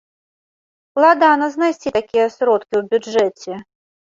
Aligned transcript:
Складана 0.95 1.45
знайсці 1.55 1.89
такія 1.99 2.25
сродкі 2.39 2.73
ў 2.79 2.83
бюджэце. 2.95 3.53